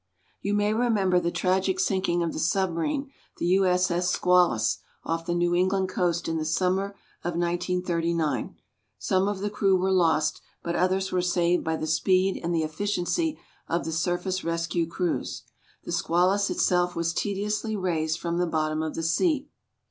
You 0.41 0.55
may 0.55 0.73
remember 0.73 1.19
the 1.19 1.29
tragic 1.29 1.79
sinking 1.79 2.23
of 2.23 2.33
the 2.33 2.39
submarine, 2.39 3.11
the 3.37 3.45
U.S.S. 3.45 4.09
SQUALUS 4.09 4.79
off 5.03 5.27
the 5.27 5.35
New 5.35 5.53
England 5.53 5.89
coast 5.89 6.27
in 6.27 6.37
the 6.39 6.43
summer 6.43 6.95
of 7.23 7.35
1939. 7.35 8.55
Some 8.97 9.27
of 9.27 9.41
the 9.41 9.51
crew 9.51 9.75
were 9.77 9.91
lost, 9.91 10.41
but 10.63 10.75
others 10.75 11.11
were 11.11 11.21
saved 11.21 11.63
by 11.63 11.75
the 11.75 11.85
speed 11.85 12.41
and 12.43 12.51
the 12.51 12.63
efficiency 12.63 13.37
of 13.67 13.85
the 13.85 13.91
surface 13.91 14.43
rescue 14.43 14.87
crews. 14.87 15.43
The 15.83 15.91
SQUALUS 15.91 16.49
itself 16.49 16.95
was 16.95 17.13
tediously 17.13 17.75
raised 17.75 18.17
from 18.19 18.39
the 18.39 18.47
bottom 18.47 18.81
of 18.81 18.95
the 18.95 19.03
sea. 19.03 19.49